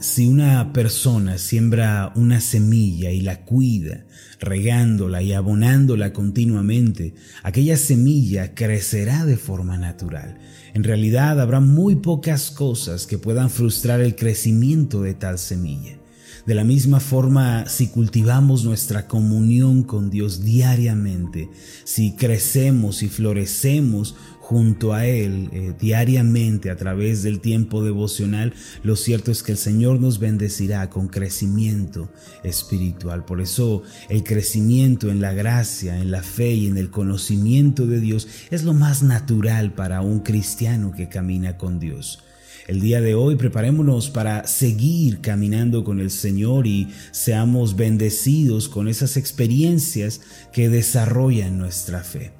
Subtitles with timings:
[0.00, 4.06] si una persona siembra una semilla y la cuida,
[4.40, 10.38] regándola y abonándola continuamente, aquella semilla crecerá de forma natural.
[10.72, 15.99] En realidad habrá muy pocas cosas que puedan frustrar el crecimiento de tal semilla.
[16.46, 21.50] De la misma forma, si cultivamos nuestra comunión con Dios diariamente,
[21.84, 24.14] si crecemos y florecemos
[24.50, 29.58] junto a Él eh, diariamente a través del tiempo devocional, lo cierto es que el
[29.58, 32.10] Señor nos bendecirá con crecimiento
[32.42, 33.24] espiritual.
[33.24, 38.00] Por eso el crecimiento en la gracia, en la fe y en el conocimiento de
[38.00, 42.24] Dios es lo más natural para un cristiano que camina con Dios.
[42.66, 48.88] El día de hoy preparémonos para seguir caminando con el Señor y seamos bendecidos con
[48.88, 50.20] esas experiencias
[50.52, 52.32] que desarrollan nuestra fe.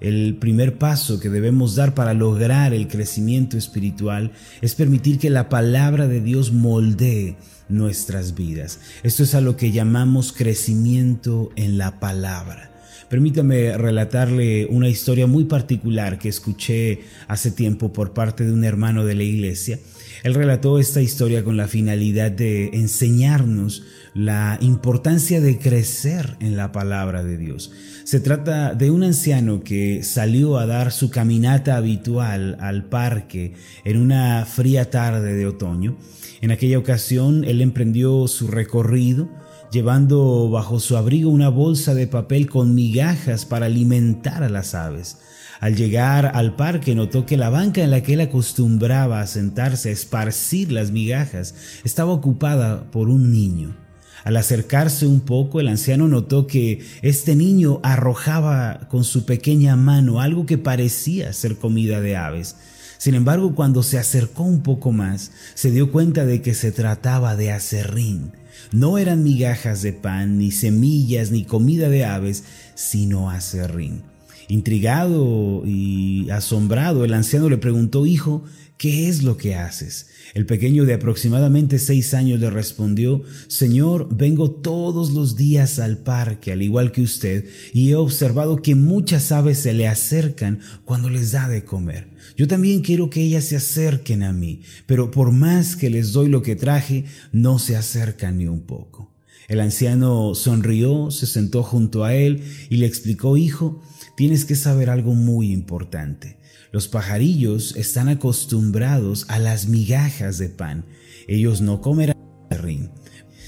[0.00, 5.48] El primer paso que debemos dar para lograr el crecimiento espiritual es permitir que la
[5.48, 7.36] palabra de Dios moldee
[7.68, 8.80] nuestras vidas.
[9.02, 12.73] Esto es a lo que llamamos crecimiento en la palabra.
[13.08, 19.04] Permítame relatarle una historia muy particular que escuché hace tiempo por parte de un hermano
[19.04, 19.78] de la iglesia.
[20.22, 23.82] Él relató esta historia con la finalidad de enseñarnos
[24.14, 27.72] la importancia de crecer en la palabra de Dios.
[28.04, 33.52] Se trata de un anciano que salió a dar su caminata habitual al parque
[33.84, 35.96] en una fría tarde de otoño.
[36.44, 39.30] En aquella ocasión él emprendió su recorrido
[39.72, 45.16] llevando bajo su abrigo una bolsa de papel con migajas para alimentar a las aves.
[45.58, 49.88] Al llegar al parque notó que la banca en la que él acostumbraba a sentarse
[49.88, 53.74] a esparcir las migajas estaba ocupada por un niño.
[54.22, 60.20] Al acercarse un poco, el anciano notó que este niño arrojaba con su pequeña mano
[60.20, 62.56] algo que parecía ser comida de aves.
[62.98, 67.36] Sin embargo, cuando se acercó un poco más, se dio cuenta de que se trataba
[67.36, 68.32] de acerrín.
[68.72, 74.02] No eran migajas de pan, ni semillas, ni comida de aves, sino acerrín.
[74.48, 78.44] Intrigado y asombrado, el anciano le preguntó, Hijo,
[78.78, 80.08] ¿qué es lo que haces?
[80.34, 86.52] El pequeño de aproximadamente seis años le respondió, Señor, vengo todos los días al parque,
[86.52, 91.32] al igual que usted, y he observado que muchas aves se le acercan cuando les
[91.32, 92.08] da de comer.
[92.36, 96.28] Yo también quiero que ellas se acerquen a mí, pero por más que les doy
[96.28, 99.14] lo que traje, no se acercan ni un poco.
[99.46, 103.82] El anciano sonrió, se sentó junto a él y le explicó, Hijo,
[104.16, 106.38] tienes que saber algo muy importante.
[106.74, 110.84] Los pajarillos están acostumbrados a las migajas de pan.
[111.28, 112.16] Ellos no comerán
[112.50, 112.90] rin.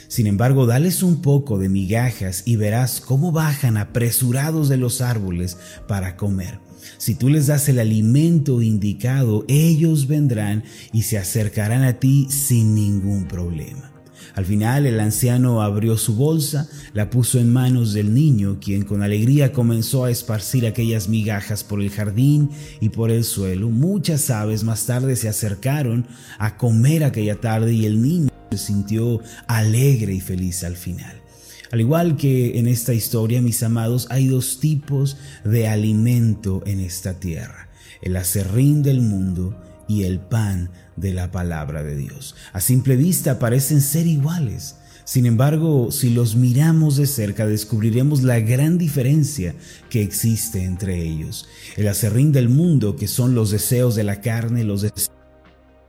[0.07, 5.59] Sin embargo, dales un poco de migajas y verás cómo bajan apresurados de los árboles
[5.89, 6.61] para comer.
[6.99, 12.77] Si tú les das el alimento indicado, ellos vendrán y se acercarán a ti sin
[12.77, 13.96] ningún problema.
[14.37, 19.03] Al final el anciano abrió su bolsa, la puso en manos del niño, quien con
[19.03, 23.71] alegría comenzó a esparcir aquellas migajas por el jardín y por el suelo.
[23.71, 26.07] Muchas aves más tarde se acercaron
[26.39, 31.17] a comer aquella tarde y el niño se sintió alegre y feliz al final.
[31.73, 37.15] Al igual que en esta historia, mis amados, hay dos tipos de alimento en esta
[37.15, 37.71] tierra.
[38.03, 39.57] El acerrín del mundo
[39.89, 42.35] y el pan de la palabra de Dios.
[42.53, 44.77] A simple vista parecen ser iguales.
[45.05, 49.55] Sin embargo, si los miramos de cerca, descubriremos la gran diferencia
[49.89, 51.47] que existe entre ellos.
[51.77, 55.13] El acerrín del mundo, que son los deseos de la carne, los deseos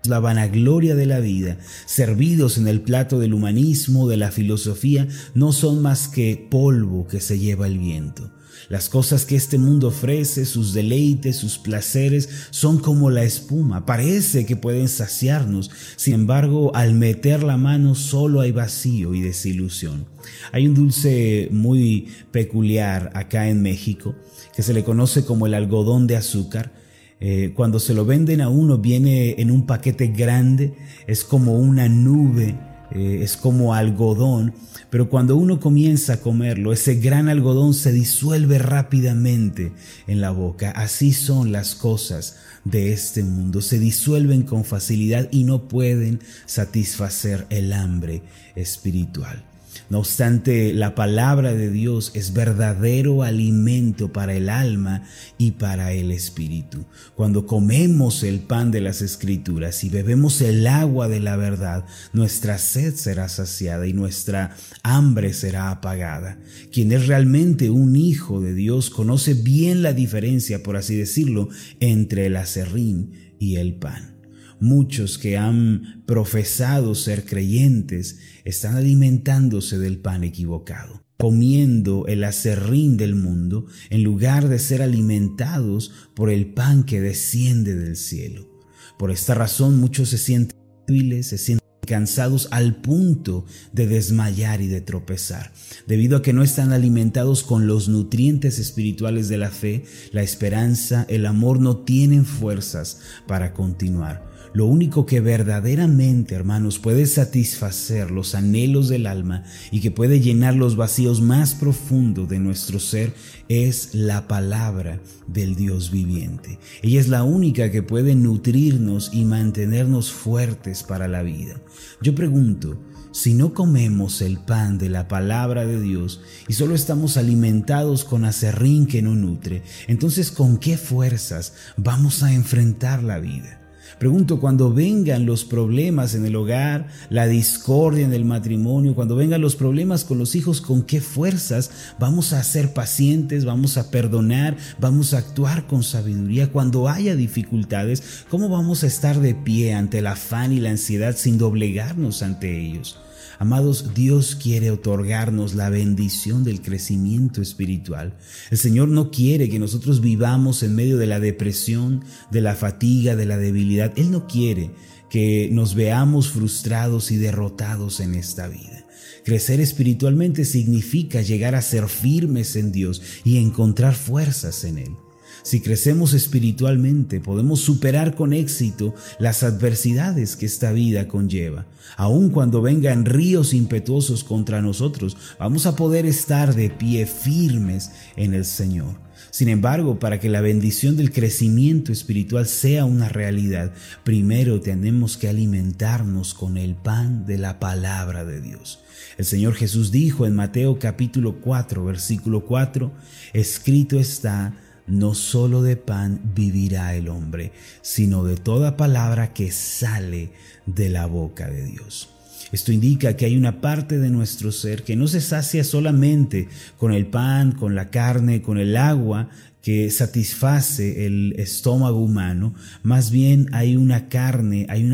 [0.07, 5.51] la vanagloria de la vida, servidos en el plato del humanismo, de la filosofía, no
[5.51, 8.31] son más que polvo que se lleva el viento.
[8.69, 13.85] Las cosas que este mundo ofrece, sus deleites, sus placeres, son como la espuma.
[13.85, 15.71] Parece que pueden saciarnos.
[15.95, 20.05] Sin embargo, al meter la mano solo hay vacío y desilusión.
[20.51, 24.15] Hay un dulce muy peculiar acá en México
[24.55, 26.73] que se le conoce como el algodón de azúcar.
[27.19, 30.73] Eh, cuando se lo venden a uno viene en un paquete grande,
[31.07, 32.55] es como una nube
[32.91, 34.53] eh, es como algodón,
[34.89, 39.73] pero cuando uno comienza a comerlo, ese gran algodón se disuelve rápidamente
[40.07, 40.71] en la boca.
[40.71, 47.45] Así son las cosas de este mundo, se disuelven con facilidad y no pueden satisfacer
[47.49, 48.23] el hambre
[48.55, 49.43] espiritual.
[49.89, 55.03] No obstante, la palabra de Dios es verdadero alimento para el alma
[55.37, 56.85] y para el espíritu.
[57.15, 62.57] Cuando comemos el pan de las escrituras y bebemos el agua de la verdad, nuestra
[62.57, 66.37] sed será saciada y nuestra hambre será apagada.
[66.71, 72.25] Quien es realmente un hijo de Dios conoce bien la diferencia, por así decirlo, entre
[72.25, 74.16] el acerrín y el pan.
[74.59, 83.13] Muchos que han profesado ser creyentes están alimentándose del pan equivocado, comiendo el acerrín del
[83.13, 88.49] mundo en lugar de ser alimentados por el pan que desciende del cielo.
[88.97, 90.57] Por esta razón muchos se sienten
[90.87, 95.53] débiles, se sienten cansados al punto de desmayar y de tropezar,
[95.87, 101.05] debido a que no están alimentados con los nutrientes espirituales de la fe, la esperanza,
[101.09, 104.36] el amor, no tienen fuerzas para continuar.
[104.53, 110.55] Lo único que verdaderamente, hermanos, puede satisfacer los anhelos del alma y que puede llenar
[110.55, 113.13] los vacíos más profundos de nuestro ser
[113.49, 116.59] es la palabra del Dios viviente.
[116.81, 121.61] Ella es la única que puede nutrirnos y mantenernos fuertes para la vida.
[122.01, 122.79] Yo pregunto,
[123.11, 128.25] si no comemos el pan de la palabra de Dios y solo estamos alimentados con
[128.25, 133.66] acerrín que no nutre, entonces ¿con qué fuerzas vamos a enfrentar la vida?
[133.99, 139.41] Pregunto, cuando vengan los problemas en el hogar, la discordia en el matrimonio, cuando vengan
[139.41, 144.55] los problemas con los hijos, ¿con qué fuerzas vamos a ser pacientes, vamos a perdonar,
[144.79, 146.51] vamos a actuar con sabiduría?
[146.51, 151.15] Cuando haya dificultades, ¿cómo vamos a estar de pie ante el afán y la ansiedad
[151.15, 152.99] sin doblegarnos ante ellos?
[153.39, 158.17] Amados, Dios quiere otorgarnos la bendición del crecimiento espiritual.
[158.49, 163.15] El Señor no quiere que nosotros vivamos en medio de la depresión, de la fatiga,
[163.15, 163.93] de la debilidad.
[163.95, 164.71] Él no quiere
[165.09, 168.85] que nos veamos frustrados y derrotados en esta vida.
[169.23, 175.06] Crecer espiritualmente significa llegar a ser firmes en Dios y encontrar fuerzas en Él.
[175.47, 181.65] Si crecemos espiritualmente, podemos superar con éxito las adversidades que esta vida conlleva.
[181.95, 188.33] Aun cuando vengan ríos impetuosos contra nosotros, vamos a poder estar de pie firmes en
[188.33, 188.99] el Señor.
[189.31, 193.71] Sin embargo, para que la bendición del crecimiento espiritual sea una realidad,
[194.03, 198.79] primero tenemos que alimentarnos con el pan de la palabra de Dios.
[199.17, 202.91] El Señor Jesús dijo en Mateo capítulo 4, versículo 4,
[203.31, 204.53] escrito está,
[204.87, 207.51] no solo de pan vivirá el hombre,
[207.81, 210.31] sino de toda palabra que sale
[210.65, 212.09] de la boca de Dios.
[212.51, 216.47] Esto indica que hay una parte de nuestro ser que no se sacia solamente
[216.77, 219.29] con el pan, con la carne, con el agua
[219.61, 222.53] que satisface el estómago humano,
[222.83, 224.93] más bien hay una carne, hay un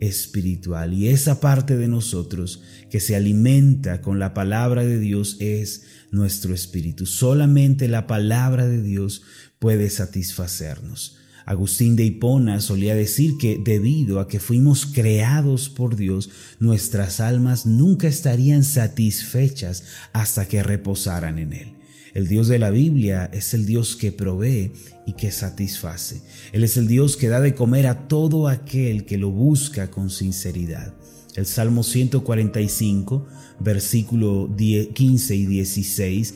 [0.00, 5.84] espiritual y esa parte de nosotros que se alimenta con la palabra de Dios es
[6.10, 7.06] nuestro espíritu.
[7.06, 9.22] Solamente la palabra de Dios
[9.58, 11.18] puede satisfacernos.
[11.44, 17.66] Agustín de Hipona solía decir que debido a que fuimos creados por Dios, nuestras almas
[17.66, 21.81] nunca estarían satisfechas hasta que reposaran en Él.
[22.14, 24.72] El Dios de la Biblia es el Dios que provee
[25.06, 26.22] y que satisface.
[26.52, 30.10] Él es el Dios que da de comer a todo aquel que lo busca con
[30.10, 30.94] sinceridad.
[31.34, 33.26] El Salmo 145,
[33.60, 36.34] versículo 15 y 16.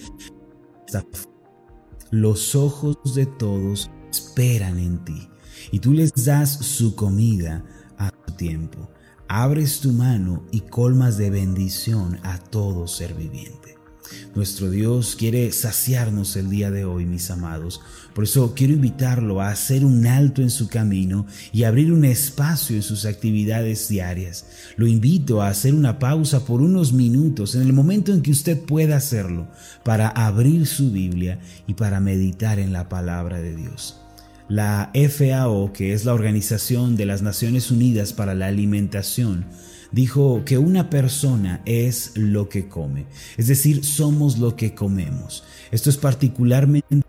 [2.11, 5.29] Los ojos de todos esperan en ti,
[5.71, 7.65] y tú les das su comida
[7.99, 8.91] a tu tiempo.
[9.29, 13.76] Abres tu mano y colmas de bendición a todo ser viviente.
[14.35, 17.81] Nuestro Dios quiere saciarnos el día de hoy, mis amados.
[18.15, 22.77] Por eso quiero invitarlo a hacer un alto en su camino y abrir un espacio
[22.77, 24.47] en sus actividades diarias.
[24.77, 28.61] Lo invito a hacer una pausa por unos minutos en el momento en que usted
[28.61, 29.49] pueda hacerlo
[29.85, 34.01] para abrir su Biblia y para meditar en la palabra de Dios.
[34.49, 39.45] La FAO, que es la Organización de las Naciones Unidas para la Alimentación,
[39.93, 45.45] dijo que una persona es lo que come, es decir, somos lo que comemos.
[45.71, 47.05] Esto es particularmente en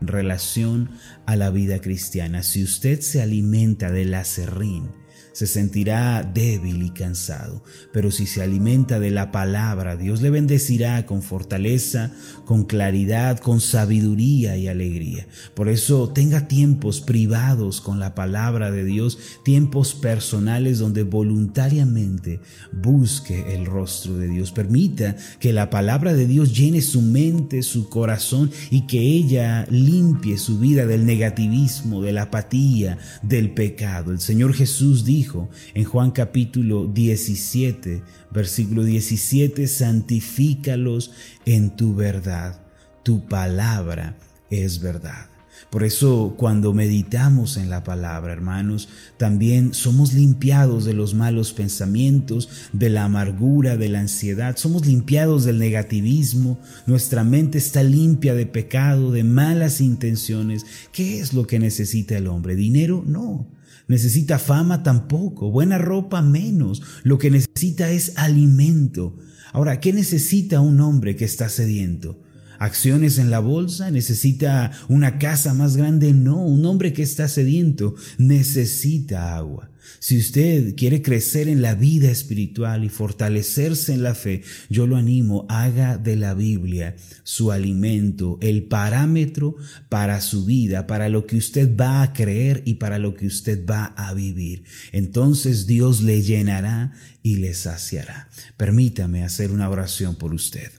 [0.00, 0.90] relación
[1.24, 2.42] a la vida cristiana.
[2.42, 4.90] Si usted se alimenta del acerrín,
[5.36, 7.62] se sentirá débil y cansado,
[7.92, 12.10] pero si se alimenta de la palabra, Dios le bendecirá con fortaleza,
[12.46, 15.26] con claridad, con sabiduría y alegría.
[15.52, 22.40] Por eso tenga tiempos privados con la palabra de Dios, tiempos personales donde voluntariamente
[22.72, 24.52] busque el rostro de Dios.
[24.52, 30.38] Permita que la palabra de Dios llene su mente, su corazón y que ella limpie
[30.38, 34.12] su vida del negativismo, de la apatía, del pecado.
[34.12, 35.25] El Señor Jesús dijo,
[35.74, 41.12] en Juan capítulo 17, versículo 17, santifícalos
[41.44, 42.60] en tu verdad,
[43.02, 44.16] tu palabra
[44.50, 45.26] es verdad.
[45.70, 52.48] Por eso cuando meditamos en la palabra, hermanos, también somos limpiados de los malos pensamientos,
[52.72, 58.46] de la amargura, de la ansiedad, somos limpiados del negativismo, nuestra mente está limpia de
[58.46, 60.64] pecado, de malas intenciones.
[60.92, 62.54] ¿Qué es lo que necesita el hombre?
[62.54, 63.02] ¿Dinero?
[63.06, 63.46] No.
[63.88, 69.16] Necesita fama tampoco, buena ropa menos, lo que necesita es alimento.
[69.52, 72.20] Ahora, ¿qué necesita un hombre que está sediento?
[72.58, 76.12] Acciones en la bolsa, necesita una casa más grande.
[76.12, 79.70] No, un hombre que está sediento necesita agua.
[79.98, 84.96] Si usted quiere crecer en la vida espiritual y fortalecerse en la fe, yo lo
[84.96, 89.56] animo, haga de la Biblia su alimento, el parámetro
[89.88, 93.64] para su vida, para lo que usted va a creer y para lo que usted
[93.66, 94.64] va a vivir.
[94.92, 98.28] Entonces Dios le llenará y le saciará.
[98.56, 100.70] Permítame hacer una oración por usted.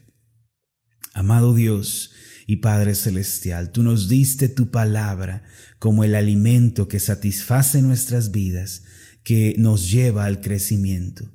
[1.18, 2.12] Amado Dios
[2.46, 5.42] y Padre Celestial, tú nos diste tu palabra
[5.80, 8.84] como el alimento que satisface nuestras vidas,
[9.24, 11.28] que nos lleva al crecimiento.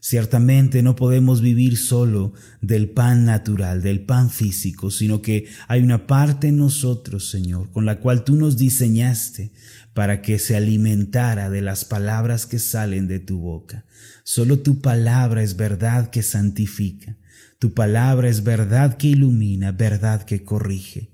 [0.00, 6.06] Ciertamente no podemos vivir solo del pan natural, del pan físico, sino que hay una
[6.06, 9.52] parte en nosotros, Señor, con la cual tú nos diseñaste
[9.94, 13.84] para que se alimentara de las palabras que salen de tu boca.
[14.24, 17.16] Solo tu palabra es verdad que santifica.
[17.58, 21.10] Tu palabra es verdad que ilumina, verdad que corrige.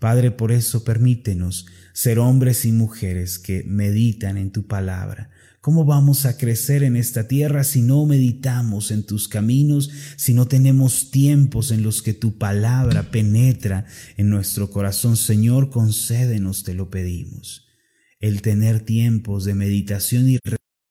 [0.00, 5.30] Padre, por eso permítenos ser hombres y mujeres que meditan en tu palabra.
[5.64, 10.46] ¿Cómo vamos a crecer en esta tierra si no meditamos en tus caminos, si no
[10.46, 13.86] tenemos tiempos en los que tu palabra penetra
[14.18, 15.16] en nuestro corazón?
[15.16, 17.66] Señor, concédenos, te lo pedimos.
[18.20, 20.38] El tener tiempos de meditación y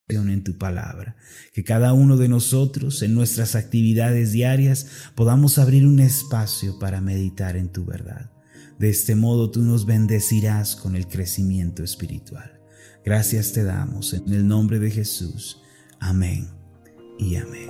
[0.09, 1.17] en tu palabra.
[1.53, 7.57] Que cada uno de nosotros en nuestras actividades diarias podamos abrir un espacio para meditar
[7.57, 8.31] en tu verdad.
[8.79, 12.52] De este modo tú nos bendecirás con el crecimiento espiritual.
[13.05, 15.61] Gracias te damos en el nombre de Jesús.
[15.99, 16.47] Amén
[17.19, 17.69] y amén.